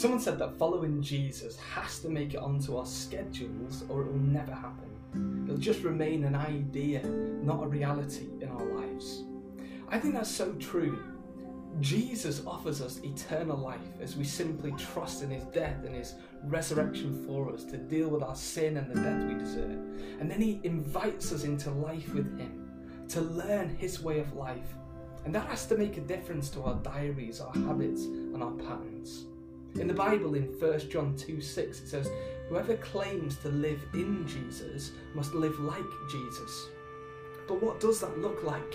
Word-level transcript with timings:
Someone 0.00 0.18
said 0.18 0.38
that 0.38 0.56
following 0.56 1.02
Jesus 1.02 1.58
has 1.58 1.98
to 1.98 2.08
make 2.08 2.32
it 2.32 2.38
onto 2.38 2.78
our 2.78 2.86
schedules 2.86 3.84
or 3.90 4.00
it 4.00 4.06
will 4.06 4.18
never 4.18 4.54
happen. 4.54 5.44
It'll 5.44 5.60
just 5.60 5.82
remain 5.82 6.24
an 6.24 6.34
idea, 6.34 7.04
not 7.04 7.62
a 7.62 7.66
reality 7.66 8.28
in 8.40 8.48
our 8.48 8.64
lives. 8.64 9.24
I 9.90 9.98
think 9.98 10.14
that's 10.14 10.30
so 10.30 10.54
true. 10.54 10.98
Jesus 11.80 12.40
offers 12.46 12.80
us 12.80 13.02
eternal 13.04 13.58
life 13.58 13.92
as 14.00 14.16
we 14.16 14.24
simply 14.24 14.72
trust 14.78 15.22
in 15.22 15.28
his 15.28 15.44
death 15.44 15.84
and 15.84 15.94
his 15.94 16.14
resurrection 16.44 17.22
for 17.26 17.52
us 17.52 17.64
to 17.64 17.76
deal 17.76 18.08
with 18.08 18.22
our 18.22 18.36
sin 18.36 18.78
and 18.78 18.90
the 18.90 19.02
death 19.02 19.22
we 19.28 19.34
deserve. 19.34 19.78
And 20.18 20.30
then 20.30 20.40
he 20.40 20.62
invites 20.64 21.30
us 21.30 21.44
into 21.44 21.70
life 21.72 22.14
with 22.14 22.38
him 22.38 23.04
to 23.10 23.20
learn 23.20 23.68
his 23.76 24.00
way 24.00 24.18
of 24.20 24.32
life. 24.32 24.72
And 25.26 25.34
that 25.34 25.46
has 25.48 25.66
to 25.66 25.76
make 25.76 25.98
a 25.98 26.00
difference 26.00 26.48
to 26.52 26.62
our 26.62 26.76
diaries, 26.76 27.42
our 27.42 27.52
habits, 27.52 28.04
and 28.04 28.42
our 28.42 28.52
patterns. 28.52 29.26
In 29.76 29.86
the 29.86 29.94
Bible, 29.94 30.34
in 30.34 30.44
1 30.44 30.90
John 30.90 31.16
2 31.16 31.40
6, 31.40 31.80
it 31.80 31.88
says, 31.88 32.10
Whoever 32.48 32.76
claims 32.78 33.36
to 33.38 33.48
live 33.48 33.80
in 33.94 34.26
Jesus 34.26 34.92
must 35.14 35.34
live 35.34 35.58
like 35.60 35.84
Jesus. 36.10 36.66
But 37.46 37.62
what 37.62 37.78
does 37.78 38.00
that 38.00 38.18
look 38.18 38.42
like? 38.42 38.74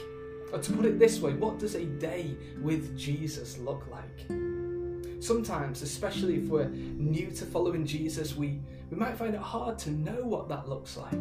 Or 0.53 0.59
to 0.59 0.71
put 0.71 0.85
it 0.85 0.99
this 0.99 1.19
way, 1.19 1.33
what 1.33 1.59
does 1.59 1.75
a 1.75 1.85
day 1.85 2.37
with 2.61 2.97
Jesus 2.97 3.57
look 3.57 3.85
like? 3.91 5.21
Sometimes, 5.21 5.81
especially 5.81 6.37
if 6.37 6.45
we're 6.45 6.69
new 6.69 7.31
to 7.31 7.45
following 7.45 7.85
Jesus, 7.85 8.35
we, 8.35 8.61
we 8.89 8.97
might 8.97 9.17
find 9.17 9.33
it 9.33 9.41
hard 9.41 9.77
to 9.79 9.91
know 9.91 10.23
what 10.23 10.47
that 10.49 10.69
looks 10.69 10.97
like. 10.97 11.13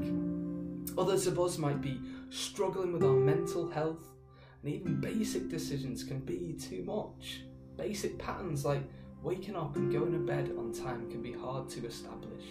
Others 0.96 1.26
of 1.26 1.40
us 1.40 1.58
might 1.58 1.80
be 1.80 2.00
struggling 2.30 2.92
with 2.92 3.02
our 3.02 3.14
mental 3.14 3.68
health, 3.68 4.08
and 4.62 4.72
even 4.72 5.00
basic 5.00 5.48
decisions 5.48 6.04
can 6.04 6.20
be 6.20 6.52
too 6.52 6.84
much. 6.84 7.40
Basic 7.76 8.18
patterns 8.18 8.64
like 8.64 8.82
waking 9.24 9.56
up 9.56 9.74
and 9.76 9.90
going 9.90 10.12
to 10.12 10.18
bed 10.18 10.52
on 10.58 10.70
time 10.70 11.10
can 11.10 11.22
be 11.22 11.32
hard 11.32 11.66
to 11.70 11.84
establish. 11.86 12.44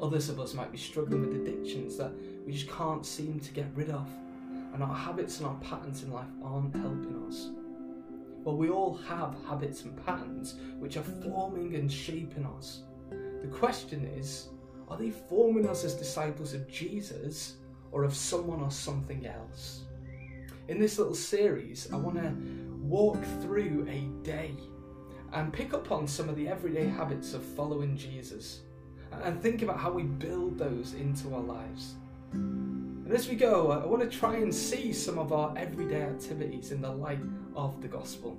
Others 0.00 0.28
of 0.28 0.38
us 0.38 0.52
might 0.52 0.70
be 0.70 0.76
struggling 0.76 1.22
with 1.22 1.40
addictions 1.40 1.96
that 1.96 2.12
we 2.44 2.52
just 2.52 2.68
can't 2.68 3.04
seem 3.04 3.40
to 3.40 3.50
get 3.52 3.66
rid 3.74 3.88
of, 3.88 4.06
and 4.74 4.82
our 4.82 4.94
habits 4.94 5.38
and 5.38 5.46
our 5.46 5.54
patterns 5.56 6.02
in 6.02 6.12
life 6.12 6.28
aren't 6.44 6.76
helping 6.76 7.24
us. 7.26 7.48
Well, 8.44 8.58
we 8.58 8.68
all 8.68 8.94
have 9.08 9.34
habits 9.48 9.84
and 9.84 10.04
patterns 10.04 10.56
which 10.78 10.98
are 10.98 11.02
forming 11.02 11.74
and 11.76 11.90
shaping 11.90 12.44
us. 12.44 12.82
The 13.40 13.48
question 13.48 14.04
is 14.04 14.50
are 14.88 14.98
they 14.98 15.10
forming 15.10 15.66
us 15.66 15.82
as 15.82 15.94
disciples 15.94 16.52
of 16.52 16.68
Jesus 16.68 17.54
or 17.90 18.04
of 18.04 18.14
someone 18.14 18.60
or 18.60 18.70
something 18.70 19.26
else? 19.26 19.84
In 20.68 20.78
this 20.78 20.98
little 20.98 21.14
series, 21.14 21.88
I 21.90 21.96
want 21.96 22.16
to 22.16 22.36
walk 22.82 23.18
through 23.40 23.86
a 23.88 24.02
day 24.22 24.54
and 25.32 25.52
pick 25.52 25.74
up 25.74 25.90
on 25.90 26.06
some 26.06 26.28
of 26.28 26.36
the 26.36 26.48
everyday 26.48 26.86
habits 26.86 27.34
of 27.34 27.44
following 27.44 27.96
Jesus 27.96 28.60
and 29.22 29.40
think 29.40 29.62
about 29.62 29.78
how 29.78 29.90
we 29.90 30.02
build 30.02 30.58
those 30.58 30.94
into 30.94 31.34
our 31.34 31.40
lives. 31.40 31.94
And 32.32 33.12
as 33.12 33.28
we 33.28 33.36
go, 33.36 33.70
I 33.70 33.86
want 33.86 34.02
to 34.02 34.18
try 34.18 34.36
and 34.36 34.54
see 34.54 34.92
some 34.92 35.18
of 35.18 35.32
our 35.32 35.56
everyday 35.56 36.02
activities 36.02 36.72
in 36.72 36.82
the 36.82 36.90
light 36.90 37.20
of 37.54 37.80
the 37.80 37.88
gospel. 37.88 38.36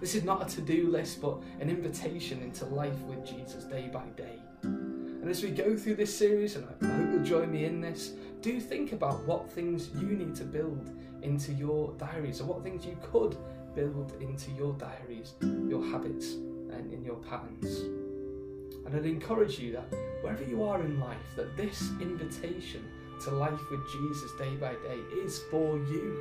This 0.00 0.14
is 0.14 0.24
not 0.24 0.50
a 0.50 0.54
to 0.54 0.62
do 0.62 0.88
list, 0.88 1.20
but 1.20 1.42
an 1.60 1.68
invitation 1.68 2.40
into 2.40 2.64
life 2.66 2.98
with 3.02 3.26
Jesus 3.26 3.64
day 3.64 3.90
by 3.92 4.04
day. 4.16 4.38
And 4.62 5.28
as 5.28 5.42
we 5.42 5.50
go 5.50 5.76
through 5.76 5.96
this 5.96 6.16
series, 6.16 6.56
and 6.56 6.66
I 6.66 6.86
hope 6.86 7.12
you'll 7.12 7.24
join 7.24 7.50
me 7.50 7.64
in 7.64 7.80
this, 7.80 8.12
do 8.40 8.60
think 8.60 8.92
about 8.92 9.24
what 9.24 9.50
things 9.50 9.90
you 9.94 10.06
need 10.08 10.34
to 10.36 10.44
build 10.44 10.90
into 11.22 11.52
your 11.52 11.92
diaries, 11.94 12.40
or 12.40 12.44
what 12.44 12.62
things 12.62 12.84
you 12.86 12.96
could 13.02 13.36
build 13.74 14.12
into 14.20 14.50
your 14.52 14.72
diaries, 14.74 15.34
your 15.40 15.84
habits, 15.84 16.34
and 16.72 16.92
in 16.92 17.04
your 17.04 17.16
patterns. 17.16 17.80
And 18.86 18.94
I'd 18.94 19.06
encourage 19.06 19.58
you 19.58 19.72
that 19.72 19.92
wherever 20.20 20.44
you 20.44 20.62
are 20.64 20.80
in 20.80 21.00
life, 21.00 21.16
that 21.36 21.56
this 21.56 21.90
invitation 22.00 22.84
to 23.24 23.30
life 23.30 23.60
with 23.70 23.80
Jesus 23.92 24.30
day 24.38 24.54
by 24.56 24.72
day 24.72 24.98
is 25.24 25.42
for 25.50 25.78
you. 25.78 26.18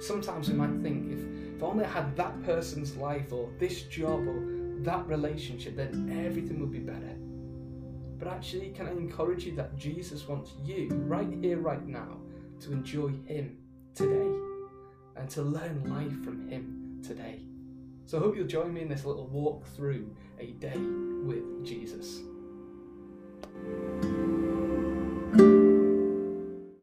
Sometimes 0.00 0.48
we 0.48 0.54
might 0.54 0.80
think 0.82 1.12
if, 1.12 1.56
if 1.56 1.62
only 1.62 1.84
I 1.84 1.88
had 1.88 2.16
that 2.16 2.42
person's 2.44 2.96
life 2.96 3.32
or 3.32 3.50
this 3.58 3.82
job 3.82 4.26
or 4.26 4.42
that 4.82 5.06
relationship, 5.06 5.76
then 5.76 6.24
everything 6.24 6.58
would 6.60 6.72
be 6.72 6.78
better. 6.78 7.16
But 8.18 8.28
actually, 8.28 8.70
can 8.70 8.86
I 8.86 8.92
encourage 8.92 9.44
you 9.44 9.54
that 9.56 9.76
Jesus 9.76 10.26
wants 10.26 10.52
you, 10.64 10.88
right 11.06 11.28
here, 11.42 11.58
right 11.58 11.86
now, 11.86 12.18
to 12.60 12.72
enjoy 12.72 13.08
Him 13.26 13.58
today 13.94 14.38
and 15.16 15.28
to 15.30 15.42
learn 15.42 15.84
life 15.84 16.24
from 16.24 16.48
Him 16.48 16.80
today. 17.02 17.42
So 18.06 18.18
I 18.18 18.20
hope 18.20 18.36
you'll 18.36 18.46
join 18.46 18.72
me 18.72 18.82
in 18.82 18.88
this 18.88 19.04
little 19.04 19.26
walk 19.28 19.66
through 19.66 20.14
a 20.38 20.52
day 20.52 20.76
with 20.76 21.64
Jesus. 21.64 22.20